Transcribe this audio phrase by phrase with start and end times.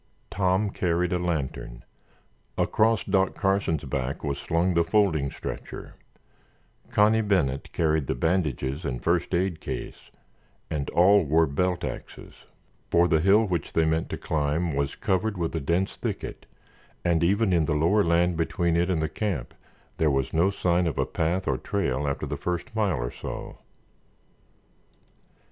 [0.31, 1.83] Tom carried a lantern;
[2.57, 5.93] across Doc Carson's back was slung the folding stretcher;
[6.89, 10.09] Connie Bennet carried the bandages and first aid case,
[10.71, 12.33] and all wore belt axes,
[12.89, 16.47] for the hill which they meant to climb was covered with a dense thicket
[17.05, 19.53] and even in the lower land between it and the camp
[19.97, 23.59] there was no sign of path or trail after the first mile or so.